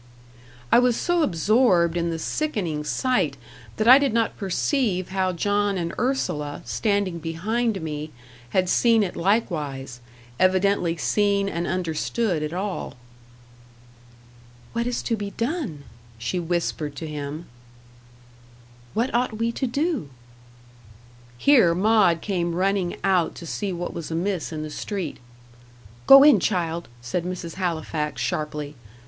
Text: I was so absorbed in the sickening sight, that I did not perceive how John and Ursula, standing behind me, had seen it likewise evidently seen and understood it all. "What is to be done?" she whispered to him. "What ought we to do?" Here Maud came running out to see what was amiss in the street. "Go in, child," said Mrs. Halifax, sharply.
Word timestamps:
I 0.71 0.79
was 0.79 0.97
so 0.97 1.21
absorbed 1.21 1.95
in 1.95 2.09
the 2.09 2.17
sickening 2.17 2.83
sight, 2.83 3.37
that 3.77 3.87
I 3.87 3.99
did 3.99 4.13
not 4.13 4.35
perceive 4.35 5.09
how 5.09 5.31
John 5.31 5.77
and 5.77 5.93
Ursula, 5.99 6.63
standing 6.65 7.19
behind 7.19 7.79
me, 7.83 8.09
had 8.49 8.67
seen 8.67 9.03
it 9.03 9.15
likewise 9.15 9.99
evidently 10.39 10.97
seen 10.97 11.47
and 11.47 11.67
understood 11.67 12.41
it 12.41 12.51
all. 12.51 12.95
"What 14.73 14.87
is 14.87 15.03
to 15.03 15.15
be 15.15 15.29
done?" 15.37 15.83
she 16.17 16.39
whispered 16.39 16.95
to 16.95 17.05
him. 17.07 17.45
"What 18.95 19.13
ought 19.13 19.37
we 19.37 19.51
to 19.51 19.67
do?" 19.67 20.09
Here 21.37 21.75
Maud 21.75 22.21
came 22.21 22.55
running 22.55 22.95
out 23.03 23.35
to 23.35 23.45
see 23.45 23.71
what 23.71 23.93
was 23.93 24.09
amiss 24.09 24.51
in 24.51 24.63
the 24.63 24.71
street. 24.71 25.17
"Go 26.07 26.23
in, 26.23 26.39
child," 26.39 26.87
said 27.01 27.23
Mrs. 27.23 27.53
Halifax, 27.53 28.19
sharply. 28.19 28.73